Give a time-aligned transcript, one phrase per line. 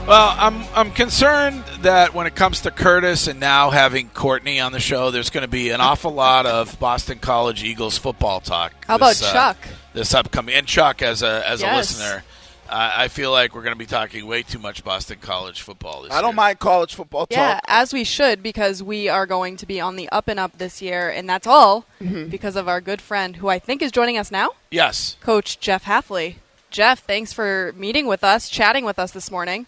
[0.00, 4.72] Well, I'm I'm concerned that when it comes to Curtis and now having Courtney on
[4.72, 8.74] the show, there's going to be an awful lot of Boston College Eagles football talk.
[8.86, 9.56] How this, about Chuck?
[9.64, 11.72] Uh, this upcoming and Chuck as a as Yes.
[11.72, 12.24] a listener.
[12.68, 16.02] Uh, I feel like we're going to be talking way too much Boston College football
[16.02, 16.36] this I don't year.
[16.36, 17.64] mind college football Yeah, talk.
[17.68, 20.82] as we should because we are going to be on the up and up this
[20.82, 21.84] year, and that's all
[22.30, 25.16] because of our good friend who I think is joining us now, Yes.
[25.22, 26.36] Coach Jeff Hafley.
[26.70, 29.66] Jeff, thanks for meeting with us, chatting with us this morning.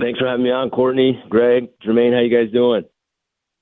[0.00, 2.12] Thanks for having me on, Courtney, Greg, Jermaine.
[2.12, 2.84] How you guys doing?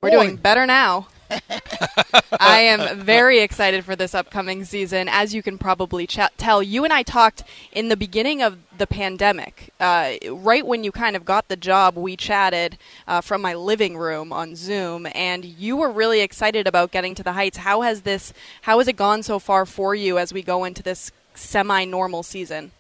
[0.01, 1.09] We're doing better now.
[2.41, 5.09] I am very excited for this upcoming season.
[5.09, 8.87] As you can probably ch- tell, you and I talked in the beginning of the
[8.87, 9.73] pandemic.
[9.79, 13.97] Uh, right when you kind of got the job, we chatted uh, from my living
[13.97, 17.59] room on Zoom, and you were really excited about getting to the Heights.
[17.59, 18.33] How has this?
[18.63, 22.73] How has it gone so far for you as we go into this semi-normal season?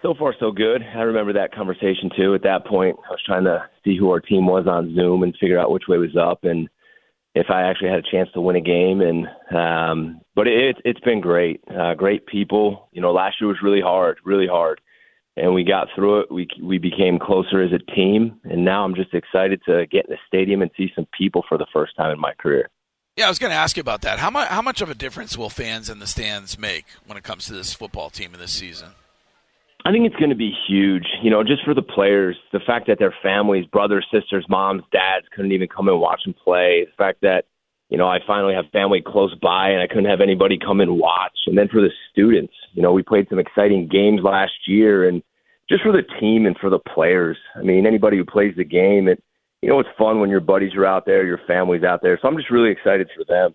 [0.00, 0.82] So far, so good.
[0.82, 2.34] I remember that conversation too.
[2.34, 5.36] At that point, I was trying to see who our team was on Zoom and
[5.38, 6.68] figure out which way was up and
[7.34, 9.00] if I actually had a chance to win a game.
[9.00, 9.26] And
[9.56, 11.62] um, but it, it's been great.
[11.68, 12.88] Uh, great people.
[12.92, 14.80] You know, last year was really hard, really hard,
[15.36, 16.32] and we got through it.
[16.32, 20.10] We we became closer as a team, and now I'm just excited to get in
[20.10, 22.68] the stadium and see some people for the first time in my career.
[23.16, 24.18] Yeah, I was going to ask you about that.
[24.18, 27.24] How much how much of a difference will fans in the stands make when it
[27.24, 28.90] comes to this football team in this season?
[29.84, 32.36] I think it's going to be huge, you know, just for the players.
[32.52, 36.34] The fact that their families, brothers, sisters, moms, dads couldn't even come and watch them
[36.34, 36.86] play.
[36.86, 37.46] The fact that,
[37.88, 40.98] you know, I finally have family close by and I couldn't have anybody come and
[40.98, 41.36] watch.
[41.46, 45.22] And then for the students, you know, we played some exciting games last year and
[45.68, 47.36] just for the team and for the players.
[47.56, 49.22] I mean, anybody who plays the game, it,
[49.62, 52.18] you know, it's fun when your buddies are out there, your family's out there.
[52.20, 53.54] So I'm just really excited for them.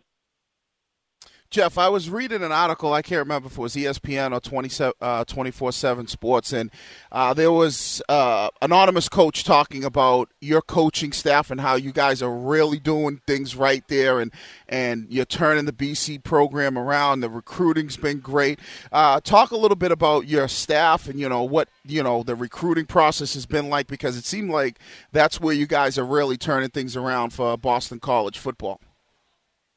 [1.50, 2.92] Jeff, I was reading an article.
[2.92, 6.70] I can't remember if it was ESPN or 27, uh, 24-7 Sports, and
[7.10, 12.22] uh, there was uh, anonymous coach talking about your coaching staff and how you guys
[12.22, 14.34] are really doing things right there, and
[14.68, 17.22] and you're turning the BC program around.
[17.22, 18.60] The recruiting's been great.
[18.92, 22.36] Uh, talk a little bit about your staff and you know what you know the
[22.36, 24.80] recruiting process has been like because it seemed like
[25.14, 28.82] that's where you guys are really turning things around for Boston College football.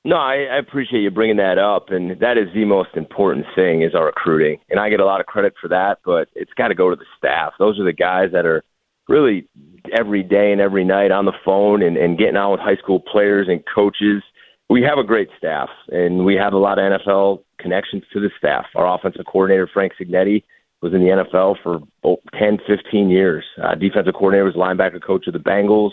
[0.05, 3.83] No, I, I appreciate you bringing that up, and that is the most important thing
[3.83, 6.69] is our recruiting, and I get a lot of credit for that, but it's got
[6.69, 7.53] to go to the staff.
[7.59, 8.65] Those are the guys that are
[9.09, 9.47] really
[9.95, 13.01] every day and every night on the phone and, and getting on with high school
[13.01, 14.23] players and coaches.
[14.71, 18.31] We have a great staff, and we have a lot of NFL connections to the
[18.39, 18.67] staff.
[18.75, 20.45] Our offensive coordinator Frank Cignetti
[20.81, 23.45] was in the NFL for oh, 10, 15 years.
[23.63, 25.91] Uh, defensive coordinator was linebacker coach of the Bengals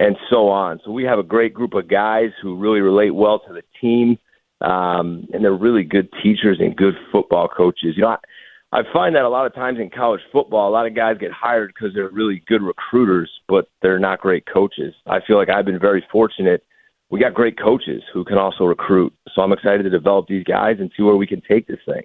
[0.00, 0.80] and so on.
[0.82, 4.18] So we have a great group of guys who really relate well to the team,
[4.62, 7.94] um, and they're really good teachers and good football coaches.
[7.96, 8.16] You know, I,
[8.72, 11.32] I find that a lot of times in college football, a lot of guys get
[11.32, 14.94] hired because they're really good recruiters, but they're not great coaches.
[15.06, 16.64] I feel like I've been very fortunate.
[17.10, 19.12] We got great coaches who can also recruit.
[19.34, 22.04] So I'm excited to develop these guys and see where we can take this thing.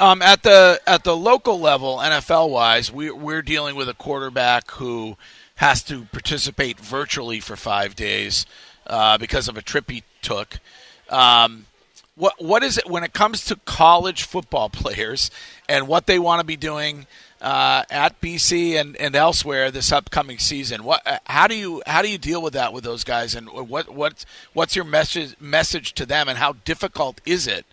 [0.00, 4.70] Um, at the at the local level, NFL wise, we, we're dealing with a quarterback
[4.72, 5.16] who
[5.58, 8.46] has to participate virtually for five days
[8.86, 10.60] uh, because of a trip he took.
[11.08, 11.66] Um,
[12.14, 15.30] what what is it when it comes to college football players
[15.68, 17.06] and what they want to be doing
[17.40, 20.84] uh, at BC and, and elsewhere this upcoming season?
[20.84, 23.88] What how do you how do you deal with that with those guys and what
[23.88, 27.66] what what's your message message to them and how difficult is it?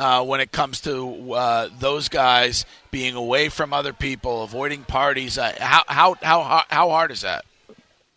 [0.00, 5.36] Uh, when it comes to uh, those guys being away from other people, avoiding parties.
[5.36, 7.44] Uh, how how how how hard is that?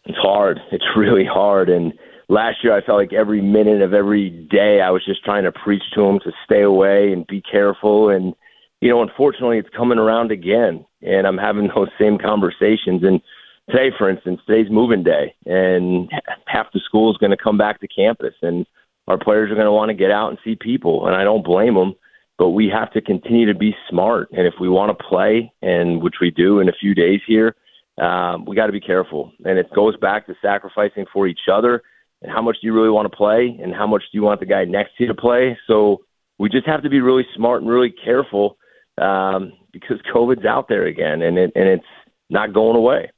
[0.05, 0.59] It's hard.
[0.71, 1.69] It's really hard.
[1.69, 1.93] And
[2.29, 5.51] last year, I felt like every minute of every day, I was just trying to
[5.51, 8.09] preach to them to stay away and be careful.
[8.09, 8.33] And
[8.79, 13.03] you know, unfortunately, it's coming around again, and I'm having those same conversations.
[13.03, 13.21] And
[13.69, 16.09] today, for instance, today's moving day, and
[16.47, 18.65] half the school is going to come back to campus, and
[19.07, 21.43] our players are going to want to get out and see people, and I don't
[21.43, 21.93] blame them.
[22.37, 26.01] But we have to continue to be smart, and if we want to play, and
[26.01, 27.55] which we do in a few days here,
[28.01, 29.31] um, we got to be careful.
[29.45, 31.83] And it goes back to sacrificing for each other.
[32.23, 34.39] And how much do you really want to play, and how much do you want
[34.39, 35.57] the guy next to you to play?
[35.67, 36.01] So
[36.39, 38.57] we just have to be really smart and really careful
[38.99, 41.85] um, because COVID's out there again, and it, and it's
[42.29, 43.11] not going away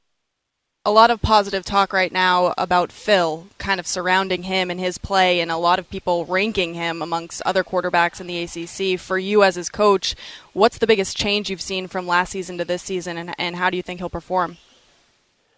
[0.86, 4.98] a lot of positive talk right now about Phil, kind of surrounding him and his
[4.98, 8.98] play, and a lot of people ranking him amongst other quarterbacks in the ACC.
[9.00, 10.14] For you as his coach,
[10.52, 13.68] what's the biggest change you've seen from last season to this season, and, and how
[13.68, 14.58] do you think he'll perform?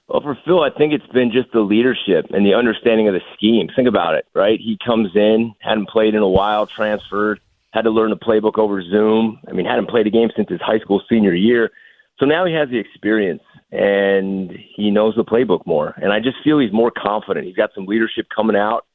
[0.09, 3.21] Well, for Phil, I think it's been just the leadership and the understanding of the
[3.35, 3.69] scheme.
[3.77, 4.59] Think about it, right?
[4.59, 7.39] He comes in, hadn't played in a while, transferred,
[7.73, 9.41] had to learn the playbook over Zoom.
[9.47, 11.71] I mean, hadn't played a game since his high school senior year.
[12.19, 15.95] So now he has the experience and he knows the playbook more.
[15.97, 17.47] And I just feel he's more confident.
[17.47, 18.87] He's got some leadership coming out,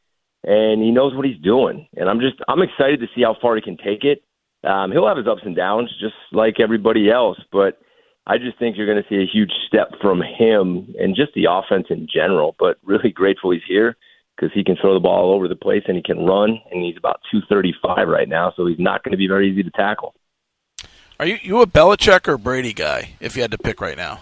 [0.43, 1.87] and he knows what he's doing.
[1.95, 4.23] And I'm just I'm excited to see how far he can take it.
[4.63, 7.37] Um, he'll have his ups and downs, just like everybody else.
[7.51, 7.79] But
[8.25, 11.47] I just think you're going to see a huge step from him and just the
[11.49, 12.55] offense in general.
[12.57, 13.97] But really grateful he's here
[14.35, 16.57] because he can throw the ball all over the place and he can run.
[16.71, 19.71] And he's about 235 right now, so he's not going to be very easy to
[19.71, 20.15] tackle.
[21.19, 23.15] Are you you a Belichick or Brady guy?
[23.19, 24.21] If you had to pick right now.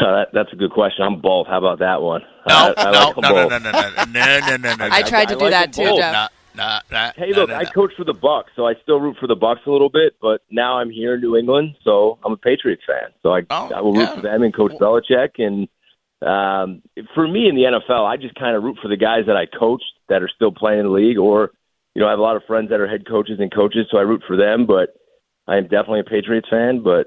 [0.00, 1.04] That, that's a good question.
[1.04, 1.46] I'm both.
[1.46, 2.22] How about that one?
[2.48, 4.88] No, I, I no, like no, no, no, no, no, no, no, no, no.
[4.90, 5.98] I tried to I do like that too, both.
[5.98, 6.12] Jeff.
[6.12, 7.70] Nah, nah, nah, Hey, nah, look, nah, I nah.
[7.70, 10.16] coach for the Bucs, so I still root for the Bucs a little bit.
[10.20, 13.10] But now I'm here in New England, so I'm a Patriots fan.
[13.22, 14.14] So I, Oh, I will root yeah.
[14.16, 15.38] for them and Coach Belichick.
[15.38, 15.68] And
[16.26, 16.82] um,
[17.14, 19.46] for me in the NFL, I just kind of root for the guys that I
[19.46, 21.50] coached that are still playing in the league, or
[21.94, 23.98] you know, I have a lot of friends that are head coaches and coaches, so
[23.98, 24.64] I root for them.
[24.66, 24.94] But
[25.46, 26.82] I am definitely a Patriots fan.
[26.82, 27.06] But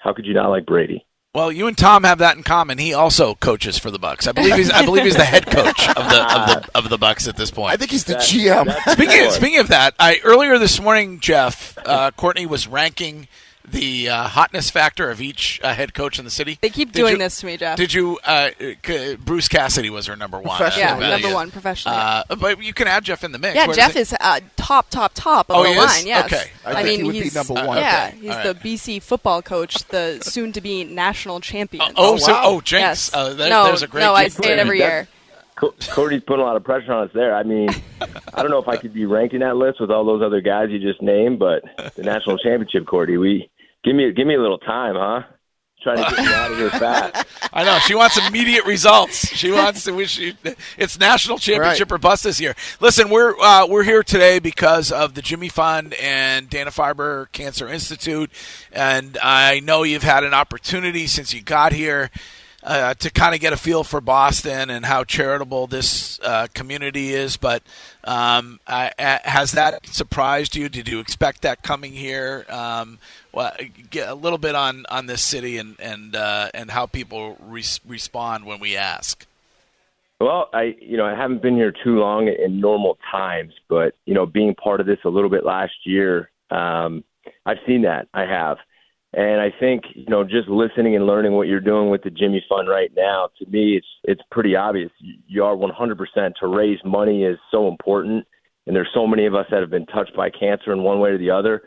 [0.00, 1.04] how could you not like Brady?
[1.34, 2.76] Well, you and Tom have that in common.
[2.76, 4.28] He also coaches for the Bucs.
[4.28, 6.98] I believe he's I believe he's the head coach of the of the of the
[6.98, 7.72] Bucs at this point.
[7.72, 8.92] I think he's the That- GM.
[8.92, 13.28] Speaking of, speaking of that, I earlier this morning, Jeff uh, Courtney was ranking
[13.68, 16.58] the uh, hotness factor of each uh, head coach in the city.
[16.60, 17.76] They keep Did doing you- this to me, Jeff.
[17.76, 18.18] Did you?
[18.24, 18.50] Uh,
[18.84, 20.56] c- Bruce Cassidy was her number one.
[20.56, 21.00] Professional.
[21.00, 21.34] yeah, number yeah.
[21.34, 21.94] one professional.
[21.94, 23.54] Uh, but you can add Jeff in the mix.
[23.54, 25.78] yeah, Where Jeff does is uh, top, top, top of Oh, the he is?
[25.84, 26.06] line.
[26.06, 26.24] Yes.
[26.32, 26.50] Okay.
[26.64, 27.76] I I, think mean, he would be he's number one.
[27.78, 28.18] Yeah, Okay.
[28.20, 28.54] he's All the.
[28.54, 31.82] BC football coach, the soon-to-be national champion.
[31.88, 32.42] it- oh, so wow.
[32.44, 32.80] oh, Jinx.
[32.82, 33.10] yes.
[33.14, 34.00] Uh, there- no, there's a great.
[34.02, 35.08] no, I say it every year.
[35.90, 37.36] Cody's putting a lot of pressure on us there.
[37.36, 37.68] I mean,
[38.34, 40.40] I don't know if I could be ranked in that list with all those other
[40.40, 41.62] guys you just named, but
[41.94, 43.48] the national championship, Cordy, we
[43.84, 45.22] give me give me a little time, huh?
[45.82, 47.26] Trying to get me out of here fast.
[47.52, 49.26] I know she wants immediate results.
[49.34, 50.34] She wants to wish you,
[50.78, 51.96] it's national championship Right.
[51.96, 52.54] or bust this year.
[52.78, 57.66] Listen, we're uh, we're here today because of the Jimmy Fund and Dana Farber Cancer
[57.68, 58.30] Institute,
[58.72, 62.10] and I know you've had an opportunity since you got here.
[62.64, 67.12] Uh, to kind of get a feel for Boston and how charitable this uh, community
[67.12, 67.60] is, but
[68.04, 70.68] um, I, I- has that surprised you?
[70.68, 72.46] Did you expect that coming here?
[72.48, 73.00] Um,
[73.32, 73.52] well,
[73.90, 77.80] get a little bit on, on this city and and uh, and how people res-
[77.86, 79.26] respond when we ask.
[80.20, 84.14] Well, I you know I haven't been here too long in normal times, but you
[84.14, 87.02] know being part of this a little bit last year, um,
[87.46, 88.58] I've seen that I have,
[89.14, 92.44] and I think you know just listening and learning what you're doing with the Jimmy
[92.48, 94.90] Fund right now, to me it's it's pretty obvious.
[94.98, 98.26] You- You are 100% to raise money is so important,
[98.66, 101.10] and there's so many of us that have been touched by cancer in one way
[101.10, 101.62] or the other.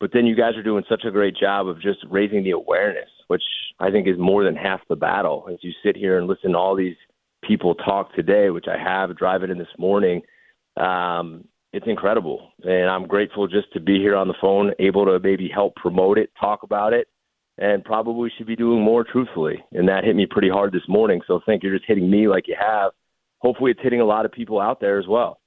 [0.00, 3.08] But then you guys are doing such a great job of just raising the awareness,
[3.28, 3.42] which
[3.78, 5.46] I think is more than half the battle.
[5.52, 6.96] As you sit here and listen to all these
[7.44, 10.22] people talk today, which I have driving in this morning,
[10.78, 12.50] um, it's incredible.
[12.62, 16.18] And I'm grateful just to be here on the phone, able to maybe help promote
[16.18, 17.08] it, talk about it,
[17.58, 19.62] and probably should be doing more truthfully.
[19.72, 21.20] And that hit me pretty hard this morning.
[21.26, 22.92] So thank you're just hitting me like you have.
[23.38, 25.39] Hopefully, it's hitting a lot of people out there as well.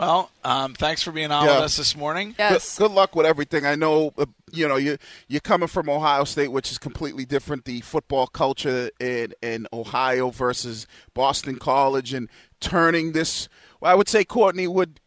[0.00, 1.56] Well, um, thanks for being on Yeah.
[1.56, 2.34] with us this morning.
[2.38, 2.78] Yes.
[2.78, 3.66] Good, good luck with everything.
[3.66, 4.96] I know, uh, you know, you
[5.28, 7.66] you're coming from Ohio State, which is completely different.
[7.66, 12.30] The football culture in in Ohio versus Boston College, and
[12.60, 13.48] turning this,
[13.80, 15.00] well, I would say, Courtney would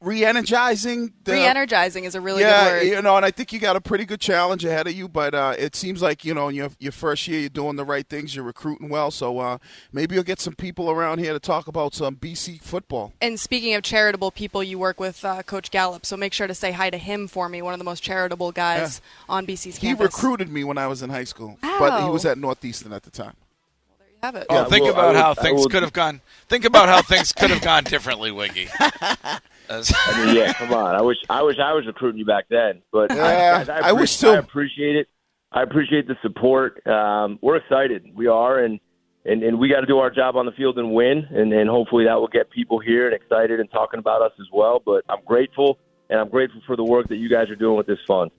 [0.00, 1.12] re-energizing.
[1.24, 2.94] The, Re-energizing is a really yeah, good word.
[2.96, 5.08] you know, and I think you got a pretty good challenge ahead of you.
[5.08, 7.84] But uh, it seems like you know, in your your first year, you're doing the
[7.84, 8.34] right things.
[8.34, 9.58] You're recruiting well, so uh,
[9.92, 13.12] maybe you'll get some people around here to talk about some BC football.
[13.20, 16.54] And speaking of charitable people, you work with uh, Coach Gallup, so make sure to
[16.54, 17.62] say hi to him for me.
[17.62, 21.10] One of the most charitable guys on BC's He recruited me when I was in
[21.10, 23.34] high school, but he was at Northeastern at the time.
[23.98, 24.46] There you have it.
[24.48, 26.20] Oh, Yeah, think well, about I how things would- could have gone.
[26.48, 28.68] Think about how things could have gone differently, Wiggy.
[29.70, 30.94] As- I mean, yeah, come on.
[30.94, 33.92] I wish I wish I was recruiting you back then, but Yeah, I, I, I
[33.92, 34.34] wish appre- so.
[34.34, 35.08] I appreciate it.
[35.52, 36.86] I appreciate the support.
[36.86, 38.04] Um, we're excited.
[38.14, 38.78] We are, and
[39.24, 41.68] and, and we got to do our job on the field and win, and, and
[41.68, 44.82] hopefully that will get people here and excited and talking about us as well.
[44.84, 47.86] But I'm grateful, and I'm grateful for the work that you guys are doing with
[47.86, 48.30] this fund.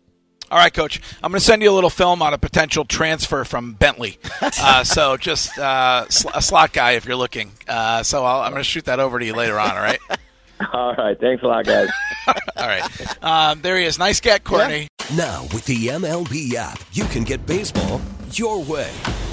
[0.49, 0.99] All right, Coach.
[1.23, 4.17] I'm going to send you a little film on a potential transfer from Bentley.
[4.63, 7.51] Uh, so just uh, sl- a slot guy if you're looking.
[7.67, 9.71] Uh, so I'll, I'm going to shoot that over to you later on.
[9.71, 9.99] All right.
[10.73, 11.89] All right, thanks a lot, guys.
[12.27, 13.23] All right.
[13.23, 13.97] Um, there he is.
[13.97, 14.87] Nice get, Courtney.
[15.15, 18.01] Now, with the MLB app, you can get baseball
[18.31, 18.91] your way.